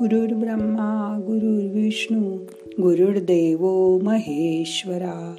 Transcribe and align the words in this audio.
गुरुर् 0.00 0.32
ब्रह्मा 0.32 1.20
गुरुर्विष्णू 1.26 2.36
गुरुर्देव 2.82 3.98
महेश्वरा 4.02 5.34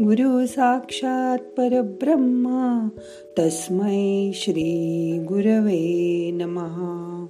गुरु 0.00 0.46
साक्षात 0.46 1.38
परब्रह्मा 1.38 2.88
तस्मै 3.38 4.30
श्री 4.34 5.18
गुरवे 5.28 6.30
नमहा 6.30 7.26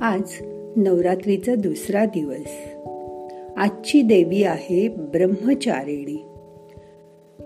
आज 0.00 0.22
नवरात्रीचा 0.76 1.54
दुसरा 1.54 2.04
दिवस. 2.04 2.50
आजची 3.56 4.02
देवी 4.02 4.42
आहे 4.42 4.88
ब्रह्मचारिणी. 4.88 6.22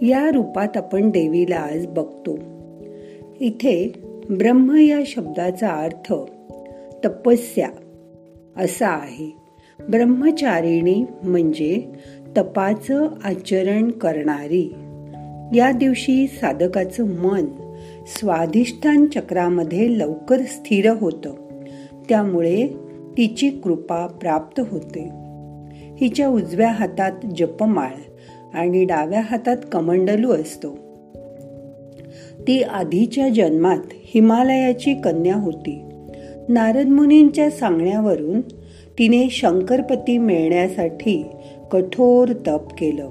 या 0.09 0.31
रूपात 0.31 0.77
आपण 0.77 1.11
देवीला 1.11 1.57
आज 1.57 1.87
बघतो. 1.87 2.39
इथे 3.41 4.12
ब्रह्म 4.31 4.77
या 4.77 5.01
शब्दाचा 5.07 5.69
अर्थ 5.69 6.13
तपस्या 7.05 7.69
असा 8.57 8.89
आहे. 8.89 9.37
ब्रह्मचारिणी 9.89 11.05
म्हणजे 11.23 11.93
तपाचं 12.37 13.09
आचरण 13.25 13.91
करणारी. 13.91 14.75
या 15.59 15.73
दिवशी 15.73 16.27
साधकाचं 16.27 17.05
मन 17.05 17.45
स्वाधिष्ठान 18.07 19.07
चक्रामध्ये 19.07 19.99
लवकर 19.99 20.43
स्थिर 20.43 20.91
होतं. 21.01 21.35
त्यामुळे 22.09 22.67
तिची 23.19 23.51
कृपा 23.51 24.07
प्राप्त 24.07 24.61
होते. 24.71 25.09
हिच्या 26.01 26.29
उजव्या 26.29 26.71
हातात 26.71 27.13
जपमाळ 27.39 27.91
आणि 28.55 28.85
डाव्या 28.85 29.21
हातात 29.21 29.57
कमंडलू 29.73 30.33
असतो. 30.33 30.79
ती 32.49 32.63
आधीच्या 32.63 33.29
जन्मात 33.29 33.79
हिमालयाची 33.93 34.95
कन्या 34.95 35.35
होती. 35.35 35.83
नारद 36.49 36.87
मुनींच्या 36.87 37.51
सांगण्यावरून 37.51 38.41
तिने 38.99 39.29
शंकरपती 39.31 40.19
मिळण्यासाठी 40.19 41.25
कठोर 41.71 42.29
तप 42.47 42.73
केलं. 42.79 43.09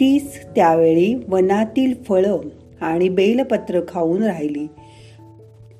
तीच 0.00 0.46
त्यावेळी 0.56 1.14
वनातील 1.28 1.94
फळं 2.08 2.38
आणि 2.80 3.08
बेलपत्र 3.08 3.80
खाऊन 3.88 4.22
राहिली. 4.22 4.66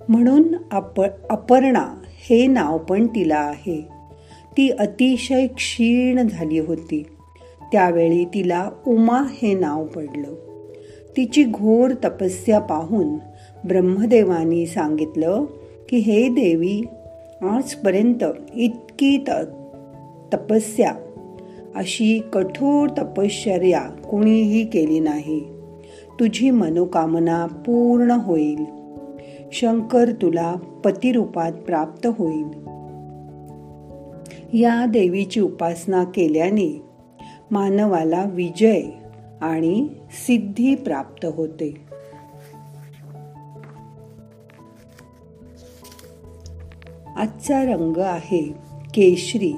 म्हणून 0.09 0.43
अप 0.73 1.01
अपर्णा 1.31 1.95
हे 2.29 2.47
नाव 2.47 2.79
पण 2.79 3.07
तिला 3.07 3.39
आहे. 3.39 3.89
ती 4.57 4.71
अतिशय 4.71 5.47
क्षीण 5.47 6.29
झाली 6.29 6.59
होती. 6.59 7.03
त्यावेळी 7.73 8.25
तिला 8.25 8.71
उमा 8.87 9.23
हे 9.43 9.55
नाव 9.55 9.85
पडलं. 9.85 10.52
तिची 11.17 11.45
घोर 11.45 11.91
तपस्या 12.05 12.59
पाहून 12.59 13.15
ब्रह्मदेवानी 13.65 14.67
सांगितलं 14.67 15.45
की 15.89 15.97
हे 15.97 16.29
देवी 16.29 16.83
आजपर्यंत 17.43 18.25
इतकी 18.55 19.25
त 19.29 19.31
तपस्या 20.35 20.95
अशी 21.75 22.23
कठोर 22.33 22.89
तपश्चर्या 22.89 23.81
कुणीही 23.81 24.65
केली 24.65 25.01
नाही. 25.01 25.41
तुझी 26.21 26.51
मनोकामना 26.51 27.47
पूर्ण 27.47 28.11
होईल. 28.11 28.65
शंकर 29.53 30.11
तुला 30.23 30.55
पतिरूपात 30.85 31.53
प्राप्त 31.53 32.07
होईल. 32.07 32.47
या 34.61 34.87
देवीची 34.87 35.41
उपासना 35.41 36.05
केल्याने 36.05 36.83
मानवाला 37.51 38.25
विजय 38.33 38.83
आणि 39.43 39.89
सिद्धी 40.27 40.75
प्राप्त 40.75 41.25
होते. 41.25 41.75
आजचा 47.17 47.65
रंग 47.65 47.97
आहे 47.97 48.43
केशरी. 48.95 49.53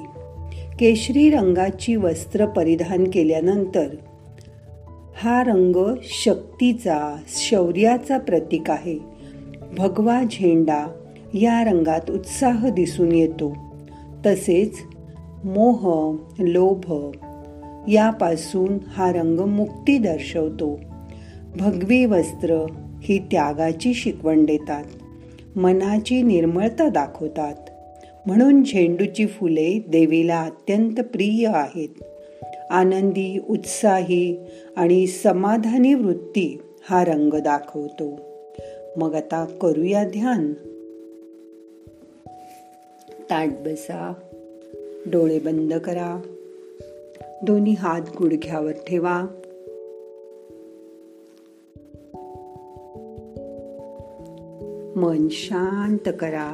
केशरी 0.79 1.29
रंगाची 1.29 1.95
वस्त्र 1.95 2.45
परिधान 2.45 3.03
केल्यानंतर 3.13 3.87
हा 5.15 5.43
रंग 5.43 5.95
शक्तीचा 6.03 7.15
शौर्याचा 7.27 8.17
प्रतीक 8.17 8.71
आहे. 8.71 8.99
भगवा 9.77 10.23
झेंडा 10.23 10.87
या 11.33 11.63
रंगात 11.63 12.11
उत्साह 12.11 12.69
दिसून 12.69 13.11
येतो. 13.11 13.53
तसेच 14.25 14.77
मोह 15.43 16.15
लोभ 16.39 17.15
यापासून 17.87 18.77
हा 18.87 19.11
रंग 19.11 19.39
मुक्ती 19.39 19.97
दर्शवतो. 19.97 20.79
भगवी 21.59 22.05
वस्त्र 22.05 22.65
ही 23.01 23.17
त्यागाची 23.17 23.93
शिकवण 23.93 24.45
देतात. 24.45 24.83
मनाची 25.57 26.21
निर्मळता 26.21 26.89
दाखवतात. 26.89 27.55
म्हणून 28.25 28.63
झेंडूची 28.63 29.27
फुले 29.27 29.79
देवीला 29.87 30.41
अत्यंत 30.41 30.95
प्रिय 30.95 31.47
आहेत. 31.47 31.89
आनंदी 32.69 33.39
उत्साही 33.49 34.37
आणि 34.75 35.07
समाधानी 35.07 35.93
वृत्ती 35.93 36.61
हा 36.89 37.03
रंग 37.03 37.33
दाखवतो. 37.33 38.19
मग 38.97 39.15
आता 39.15 39.45
करूया 39.61 40.03
ध्यान. 40.03 40.53
ताट 43.29 43.49
बसा. 43.49 44.13
डोळे 45.05 45.39
बंद 45.39 45.73
करा. 45.73 46.21
दोन्ही 47.43 47.73
हात 47.73 48.01
गुडघ्यावर 48.01 48.71
ठेवा. 48.71 49.25
मन 54.95 55.27
शांत 55.31 56.09
करा. 56.19 56.53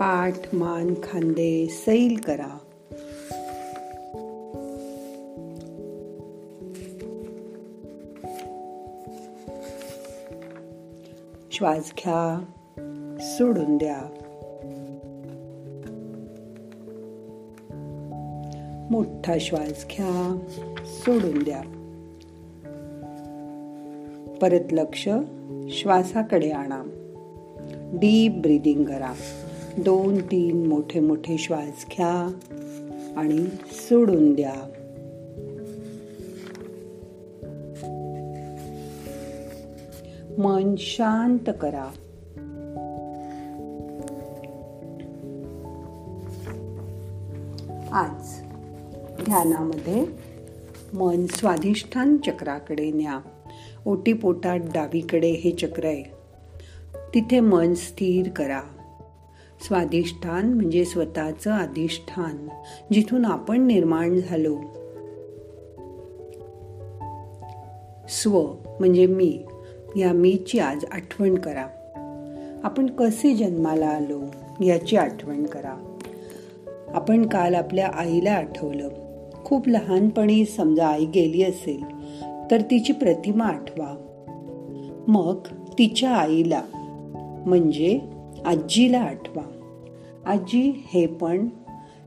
पाठ 0.00 0.54
मान 0.54 0.94
खांदे 1.02 1.66
सैल 1.66 2.16
करा. 2.26 2.58
श्वास 11.52 11.92
घ्या 11.98 12.44
सोडून 13.20 13.76
द्या. 13.76 14.25
मोठा 18.96 19.34
श्वास 19.40 19.86
घ्या 19.90 20.38
सोडून 20.84 21.42
द्या. 21.42 21.62
परत 24.40 24.72
लक्ष 24.72 25.08
श्वासाकडे 25.70 26.50
आणा. 26.50 26.82
डीप 27.92 28.32
ब्रीदिंग 28.32 28.84
करा. 28.84 29.12
दोन 29.78 30.18
तीन 30.18 30.66
मोठे 30.66 31.00
मोठे 31.00 31.38
श्वास 31.38 31.86
घ्या 31.90 32.32
आणि 33.16 33.46
सोडून 33.70 34.34
द्या. 34.34 34.54
मन 40.38 40.74
शांत 40.78 41.50
करा. 41.60 41.88
आज 47.92 48.45
ध्यानामध्ये 49.26 50.06
मन 50.94 51.26
स्वाधिष्ठान 51.26 52.16
चक्राकडे 52.16 52.90
न्या. 52.90 53.20
ओटीपोटात 53.86 54.58
डावीकडे 54.74 55.30
हे 55.30 55.50
चक्र 55.50 55.84
आहे. 55.84 56.02
तिथे 57.14 57.40
मन 57.40 57.74
स्थिर 57.74 58.28
करा. 58.28 58.60
स्वाधिष्ठान 59.60 60.54
म्हणजे 60.54 60.84
स्वतःचं 60.84 61.50
अधिष्ठान 61.50 62.48
जिथून 62.92 63.24
आपण 63.24 63.66
निर्माण 63.66 64.20
झालो. 64.20 64.58
स्व 68.08 68.46
म्हणजे 68.80 69.06
मी 69.06 69.42
या 69.96 70.12
मीची 70.12 70.58
आज 70.58 70.84
आठवण 70.92 71.34
करा. 71.34 71.66
आपण 72.64 72.86
कसे 72.86 73.34
जन्माला 73.34 73.86
आलो 73.86 74.22
याची 74.64 74.96
आठवण 74.96 75.46
करा. 75.46 75.96
आपण 76.88 77.26
काल 77.26 77.54
आपल्या 77.54 77.86
आईला 77.86 78.32
आठवलं. 78.32 79.05
खूप 79.46 79.68
लहानपणी 79.68 80.44
समजा 80.44 80.88
आई 80.88 81.06
गेली 81.06 81.42
असेल 81.42 81.82
तर 82.50 82.60
तिची 82.60 82.92
प्रतिमा 82.92 83.44
आठवा. 83.44 83.96
मग 85.08 85.38
तिच्या 85.78 86.10
आईला 86.10 86.62
म्हणजे 87.46 88.00
आजीला 88.44 88.98
आठवा. 88.98 89.42
आजी 90.26 90.84
हे 90.86 91.06
पण 91.06 91.48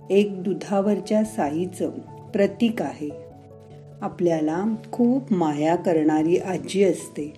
एक 0.10 0.44
दुधावरच्या 0.44 1.24
साईचं 1.24 1.90
प्रतीक 2.34 2.82
आहे. 2.82 3.10
आपल्याला 4.02 4.64
खूप 4.92 5.34
माया 5.34 5.76
करणारी 5.76 6.38
आजी 6.38 6.84
असते. 6.84 7.34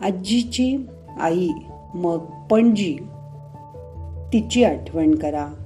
आजीची 0.00 0.76
आई 1.20 1.48
मग 1.94 2.18
पणजी 2.50 2.98
तिची 4.32 4.64
आठवण 4.64 5.14
करा. 5.14 5.59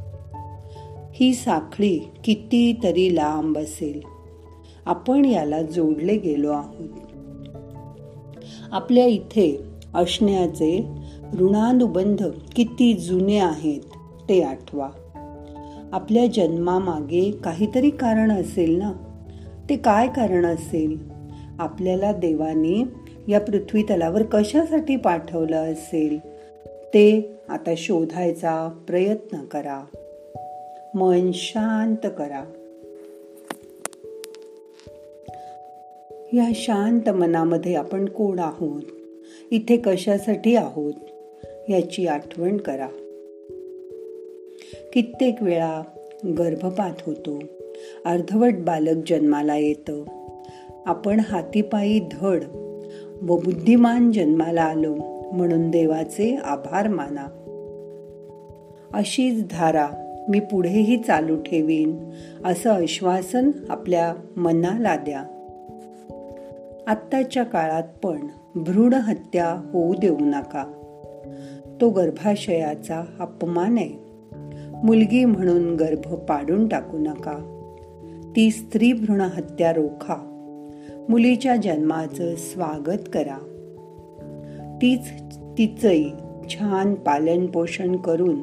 ही 1.14 1.34
साखळी 1.34 1.98
कितीतरी 2.24 3.14
लांब 3.14 3.58
असेल. 3.58 4.00
आपण 4.86 5.24
याला 5.24 5.62
जोडले 5.62 6.16
गेलो 6.16 6.50
आहोत. 6.50 6.88
आपल्या 8.72 9.06
इथे 9.06 9.60
असण्याचे 9.94 10.86
ऋणानुबंध 11.40 12.22
किती 12.56 12.94
जुने 12.94 13.38
आहेत 13.38 13.80
ते 14.28 14.42
आठवा. 14.42 14.88
आपल्या 15.92 16.26
जन्मामागे 16.26 17.30
काहीतरी 17.30 17.90
कारण 17.90 18.32
असेल 18.32 18.78
ना? 18.78 18.92
ते 19.68 19.76
काय 19.76 20.08
कारण 20.08 20.46
असेल? 20.46 20.98
आपल्याला 21.58 22.12
देवाने 22.12 22.84
या 23.28 23.40
पृथ्वी 23.40 23.82
तलावर 23.82 24.22
कशासाठी 24.22 24.96
पाठवलं 24.96 25.72
असेल? 25.72 26.18
ते 26.66 27.32
आता 27.48 27.74
शोधायचा 27.76 28.68
प्रयत्न 28.86 29.44
करा. 29.44 29.84
मन 30.94 31.30
शांत 31.34 32.10
करा. 32.18 32.44
या 36.32 36.48
शांत 36.54 37.10
मनामध्ये 37.10 37.74
आपण 37.74 38.08
कोण 38.08 38.38
आहोत? 38.38 38.82
इथे 39.50 39.76
कशासाठी 39.76 40.56
आहोत? 40.56 40.92
याची 41.68 42.06
आठवण 42.06 42.56
करा. 42.56 42.88
कित्येक 44.92 45.42
वेळा 45.42 45.82
गर्भपात 46.38 46.94
होतो. 47.06 47.38
अर्धवट 48.04 48.54
बालक 48.54 49.02
जन्माला 49.06 49.56
येतं. 49.56 50.04
आपण 50.86 51.20
हातीपायी 51.20 52.00
धड 52.12 52.44
व 53.22 53.36
बुद्धिमान 53.36 54.12
जन्माला 54.12 54.62
आलो 54.62 54.94
म्हणून 55.32 55.70
देवाचे 55.70 56.36
आभार 56.36 56.88
माना. 56.88 57.26
अशीच 58.92 59.44
धारा 59.50 59.88
मी 60.28 60.40
पुढेही 60.40 60.96
चालू 60.96 61.36
ठेवीन 61.36 62.10
असं 62.44 62.70
आश्वासन 62.70 63.50
आपल्या 63.68 64.14
मनाला 64.36 64.96
द्या. 64.96 65.24
आत्ताच्या 66.86 67.44
काळात 67.44 67.82
पण 68.02 68.26
भ्रूण 68.54 68.92
हत्या 68.92 69.70
होऊ 69.72 69.94
देऊ 69.94 70.16
नका. 70.20 70.64
तो 71.80 71.90
गर्भाशयाचा 71.90 73.04
अपमान 73.20 73.78
आहे. 73.78 73.90
मुलगी 74.84 75.24
म्हणून 75.24 75.76
गर्भ 75.76 76.14
पाडून 76.14 76.68
टाकू 76.68 76.98
नका. 76.98 77.60
ती 78.36 78.50
स्त्री 78.50 78.92
भ्रूण 78.92 79.20
हत्या 79.20 79.72
रोखा. 79.72 80.14
मुलीच्या 81.08 81.56
जन्माचं 81.56 82.34
स्वागत 82.36 83.00
करा. 83.12 83.38
तीच 84.82 85.10
तिचंही 85.58 86.10
छान 86.48 86.94
पालनपोषण 86.94 87.96
करून 87.96 88.36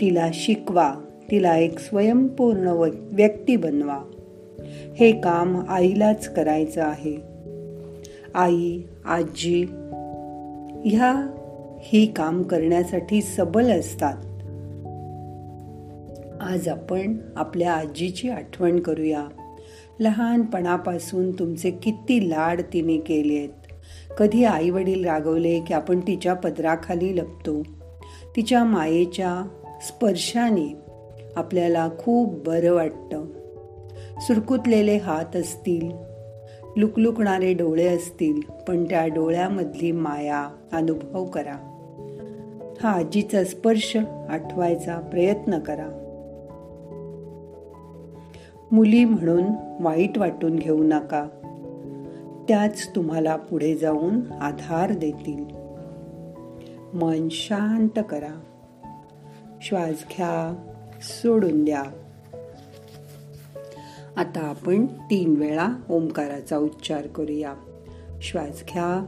तिला 0.00 0.28
शिकवा. 0.34 0.94
तिला 1.30 1.56
एक 1.56 1.78
स्वयंपूर्ण 1.78 2.68
व्यक्ती 3.12 3.56
बनवा. 3.56 3.98
हे 4.96 5.12
काम 5.12 5.62
आईलाच 5.68 6.34
करायचं 6.34 6.82
आहे. 6.82 7.16
आई 8.34 8.80
आजी 9.04 9.64
ह्या 10.84 11.26
ही 11.80 12.06
काम 12.06 12.42
करण्यासाठी 12.42 13.22
सबल 13.22 13.80
असतात. 13.80 14.16
आज 16.40 16.68
आपण 16.68 17.16
आपल्या 17.36 17.72
आजीची 17.72 18.28
आठवण 18.28 18.80
करूया. 18.80 19.24
लहानपणापासून 20.00 21.30
तुमचे 21.30 21.70
किती 21.70 22.30
लाड 22.30 22.60
तिने 22.72 22.96
केलेत 22.96 23.72
कधी 24.18 24.44
आई 24.44 24.70
वडील 24.70 25.04
रागवले 25.04 25.60
की 25.60 25.74
आपण 25.74 26.00
तिच्या 26.00 26.34
पदराखाली 26.34 27.16
लपतो. 27.16 27.62
तिच्या 28.36 28.64
मायेच्या 28.64 29.48
स्पर्शाने 29.86 30.76
आपल्याला 31.36 31.88
खूप 31.98 32.46
बरं 32.46 32.72
वाटतं. 32.72 33.24
सुरकुतलेले 34.20 34.96
हात 34.96 35.36
असतील 35.36 35.90
लुकलुकणारे 36.76 37.54
डोळे 37.54 37.88
असतील 37.88 38.40
पण 38.68 38.84
त्या 38.84 39.06
डोळ्यामधली 39.06 39.92
माया 39.92 40.48
अनुभव 40.72 41.24
करा. 41.24 41.74
हा 42.82 42.88
आजीचा 42.90 43.44
स्पर्श 43.44 43.96
आठवायचा 44.28 44.98
प्रयत्न 44.98 45.58
करा. 45.58 46.04
मुली 48.72 49.04
म्हणून 49.04 49.44
वाईट 49.80 50.18
वाटून 50.18 50.56
घेऊ 50.56 50.82
नका. 50.82 51.28
त्याच 52.48 52.96
तुम्हाला 52.96 53.36
पुढे 53.36 53.74
जाऊन 53.74 54.20
आधार 54.40 54.92
देतील. 54.92 55.44
मन 56.92 57.28
शांत 57.30 57.98
करा. 58.08 58.40
श्वास 59.62 60.04
घ्या 60.10 60.54
सोडून 61.02 61.64
द्या. 61.64 61.82
आता 64.16 64.40
आपण 64.40 64.86
तीन 64.86 65.36
वेळा 65.36 65.68
ओंकाराचा 65.90 66.56
उच्चार 66.56 67.06
करूया. 67.06 67.54
श्वास 68.22 68.64
घ्या 68.68 69.04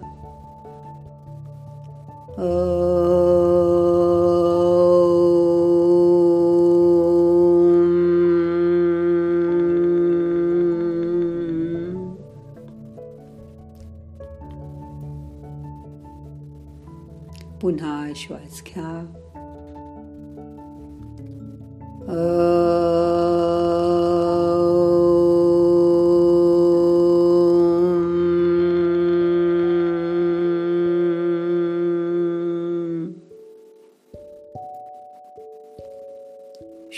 पुन्हा 17.61 18.13
श्वास 18.17 18.63
घ्या 18.67 19.15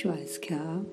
श्वास 0.03 0.39
घ्या. 0.49 0.85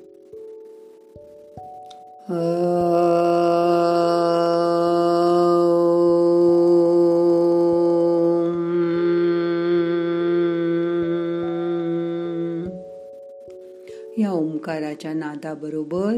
या 14.17 14.31
ओंकाराच्या 14.31 15.13
नादाबरोबर 15.13 16.13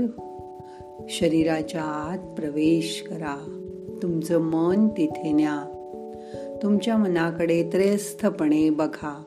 शरीराच्या 1.09 1.83
आत 1.83 2.35
प्रवेश 2.35 3.07
करा. 3.09 3.67
तुमचं 4.01 4.39
मन 4.39 4.87
तिथे 4.87 5.31
न्या. 5.31 5.77
तुमच्या 6.63 6.97
मनाकडे 6.97 7.69
त्रेस्थपणे 7.73 8.69
बघा. 8.69 9.23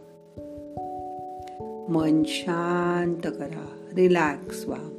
मन 1.89 2.23
शांत 2.27 3.31
करा 3.39 3.67
रिलॅक्स 3.95 4.65
व्हा. 4.69 4.91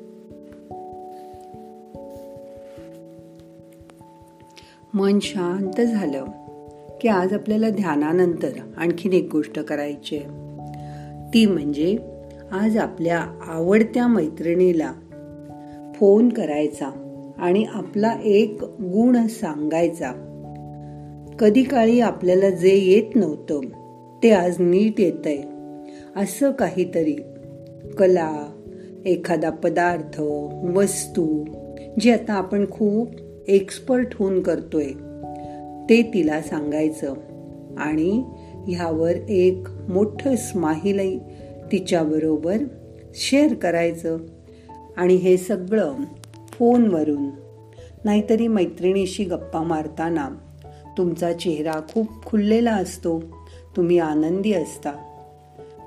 मन 4.94 5.20
शांत 5.22 5.82
झालं 5.82 6.25
की 7.01 7.08
आज 7.08 7.34
आपल्याला 7.34 7.70
ध्यानानंतर 7.70 8.50
आणखीन 8.77 9.13
एक 9.13 9.30
गोष्ट 9.32 9.60
करायची 9.60 10.18
आहे. 10.18 10.27
ती 11.34 11.46
म्हणजे 11.46 11.98
आज 12.51 12.77
आपल्या 12.77 13.25
आवडत्या 13.48 14.08
मैत्रिणीला 14.08 14.94
फोन 15.96 16.30
करायचा 16.30 16.89
आणि 17.38 17.63
आपला 17.63 18.13
एक 18.24 18.63
गुण 18.63 19.27
सांगायचा. 19.27 20.12
कधी 21.39 21.63
काळी 21.63 22.00
आपल्याला 22.00 22.50
जे 22.50 22.75
येत 22.75 23.15
नव्हतं 23.15 23.62
ते 24.24 24.32
आज 24.32 24.56
नीट 24.60 25.00
येतंय. 25.00 25.55
असं 26.16 26.52
काहीतरी. 26.52 27.16
कला 27.98 28.62
एखादा 29.06 29.50
पदार्थ 29.50 30.22
वस्तू 30.78 31.46
जी 32.00 32.12
आता 32.12 32.34
आपण 32.34 32.72
खूप 32.72 33.10
एक्सपर्ट 33.48 34.08
होऊन 34.14 34.42
करतोय 34.42 34.88
ते 35.90 36.12
तिला 36.14 36.42
सांगायचं. 36.42 37.14
आणि 37.78 38.24
ह्यावर 38.68 39.12
एक 39.30 39.68
मोठं 39.90 40.36
स्माहिलही 40.36 41.20
तिच्याबरोबर 41.72 42.58
शेअर 43.16 43.54
करायचं. 43.54 44.18
आणि 44.98 45.16
हे 45.16 45.38
सगळं 45.38 45.94
फोनवरून 46.52 47.30
नाहीतरी 48.06 48.48
मैत्रिणीशी 48.48 49.24
गप्पा 49.24 49.64
मारताना 49.64 50.30
तुमचा 50.98 51.34
चेहरा 51.34 51.82
खूप 51.94 52.26
खुललेला 52.26 52.74
असतो 52.74 53.24
तुम्ही 53.76 54.00
आनंदी 54.00 54.54
असता. 54.54 55.15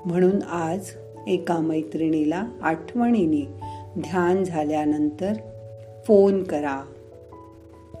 म्हणून 0.05 0.43
आज 0.43 0.89
एका 1.27 1.57
मैत्रिणीला 1.57 2.43
आठवणीने 2.61 3.47
ध्यान 3.97 4.43
झाल्यानंतर 4.43 5.33
फोन 6.07 6.43
करा. 6.43 6.81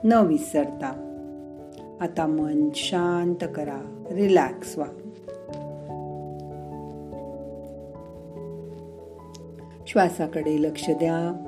न 0.03 0.13
विसरता. 0.13 1.05
आता 2.01 2.25
मन 2.27 2.69
शांत 2.75 3.43
करा. 3.55 4.03
रिलॅक्स 4.11 4.77
व्हा. 4.77 4.91
श्वासाकडे 9.87 10.61
लक्ष 10.61 10.89
द्या. 10.89 11.45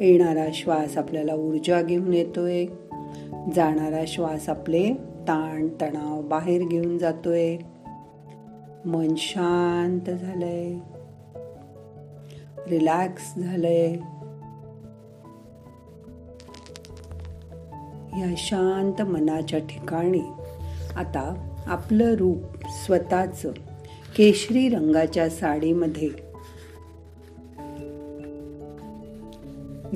येणारा 0.00 0.46
श्वास 0.54 0.98
आपल्याला 0.98 1.34
ऊर्जा 1.34 1.82
घेऊन 1.82 2.14
येतोय. 2.14 2.66
जाणारा 3.54 4.04
श्वास 4.06 4.48
आपले 4.48 4.92
ताण 5.28 5.68
तणाव 5.80 6.22
बाहेर 6.22 6.62
घेऊन 6.66 6.98
जातोय. 6.98 7.56
मन 8.84 9.14
शांत 9.16 10.10
झालंय. 10.10 10.78
रिलॅक्स 12.68 13.38
झालंय. 13.38 13.94
या 18.20 18.34
शांत 18.36 19.02
मनाच्या 19.02 19.58
ठिकाणी 19.58 20.22
आता 20.96 21.52
आपलं 21.66 22.14
रूप 22.14 22.42
स्वतःच 22.66 23.46
केशरी 24.16 24.68
रंगाच्या 24.68 25.30
साडीमध्ये. 25.30 26.08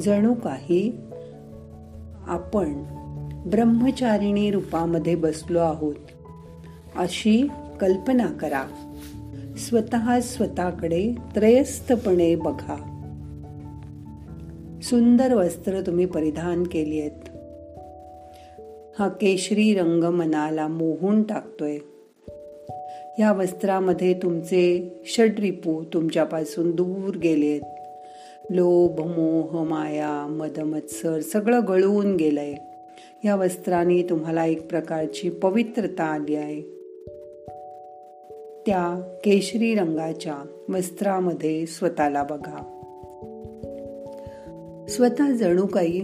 जणू 0.00 0.34
काही 0.34 1.00
आपण 2.26 2.84
ब्रह्मचारिणी 3.50 4.50
रूपामध्ये 4.50 5.14
बसलो 5.14 5.58
आहोत. 5.58 5.94
अशी 6.96 7.48
कल्पना 7.80 8.26
करा. 8.26 8.64
स्वतः 9.56 10.20
स्वतःकडे 10.20 11.14
त्रयस्थपणे 11.34 12.34
बघा. 12.34 12.86
सुंदर 14.82 15.34
वस्त्र 15.34 15.80
तुम्ही 15.80 16.06
परिधान 16.06 16.62
केली 16.62 17.00
आहेत. 17.00 17.28
हा 18.98 19.08
केशरी 19.08 19.74
रंग 19.74 20.04
मनाला 20.04 20.68
मोहून 20.68 21.22
टाकतोय. 21.22 21.78
या 23.18 23.32
वस्त्रामध्ये 23.32 24.14
तुमचे 24.14 24.94
षड्रिपू 25.06 25.84
तुमच्यापासून 25.84 26.70
दूर 26.70 27.16
गेलेत 27.16 27.60
लोभ 28.50 29.00
मोह 29.00 29.64
माया 29.64 30.26
मदमत्सर 30.26 31.20
सगळं 31.20 31.60
गळून 31.68 32.16
गेलंय. 32.16 32.54
या 33.24 33.34
वस्त्राने 33.34 34.02
तुम्हाला 34.02 34.44
एक 34.44 34.68
प्रकारची 34.68 35.30
पवित्रता 35.30 36.04
आली 36.04 36.34
आहे. 36.34 36.79
त्या 38.70 39.18
केशरी 39.24 39.74
रंगाच्या 39.74 40.34
वस्त्रामध्ये 40.68 41.66
स्वतःला 41.66 42.22
बघा. 42.22 42.80
स्वतः 44.88 45.30
जणू 45.30 45.66
काही 45.66 46.00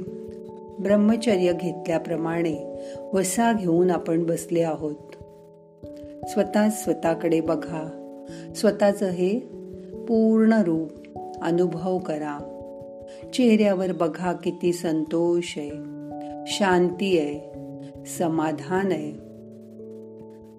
ब्रह्मचर्य 0.78 1.52
घेतल्याप्रमाणे 1.52 2.82
वसा 3.12 3.52
घेऊन 3.52 3.90
आपण 3.90 4.26
बसले 4.26 4.62
आहोत. 4.62 4.94
स्वतः 6.28 6.68
स्वतःकडे 6.68 7.40
बघा. 7.40 7.88
स्वतःचं 8.56 9.08
हे 9.08 9.38
पूर्ण 10.08 10.52
रूप 10.52 10.92
अनुभव 11.42 11.99
करा. 11.99 12.38
चेहऱ्यावर 13.35 13.92
बघा 13.92 14.32
किती 14.32 14.73
संतोष 14.73 15.54
आहे. 15.56 15.70
शांती 16.46 17.18
आहे. 17.18 17.52
समाधान 18.06 18.92
आहे. 18.92 19.12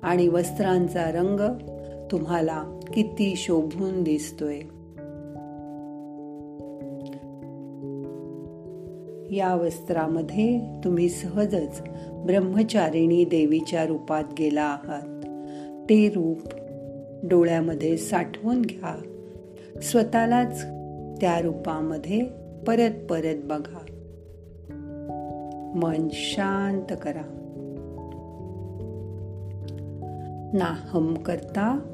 आणि 0.04 0.28
वस्त्रांचा 0.28 1.12
रंग 1.12 1.40
तुम्हाला 2.12 2.80
किती 2.94 3.34
शोभून 3.36 4.04
दिसतोय. 4.04 4.60
या 9.36 9.56
वस्त्रामध्ये 9.56 10.62
तुम्ही 10.84 11.10
सहजच 11.10 11.82
ब्रह्मचारिणी 12.14 13.26
देवीच्या 13.26 13.86
रूपात 13.86 14.24
गेला 14.40 14.64
आहात. 14.64 15.26
ते 15.90 16.10
रूप 16.10 16.42
डोळ्यामध्ये 17.24 17.98
साठवून 17.98 18.62
घ्या. 18.62 19.02
स्वतःलाच 19.82 20.62
त्या 21.22 21.40
रूपामध्ये 21.40 22.22
परत 22.68 23.06
परत 23.10 23.36
बघा. 23.44 23.80
मन 25.76 26.08
शांत 26.12 26.98
करा. 27.02 27.34
नाहम 30.54 31.14
करता 31.14 31.94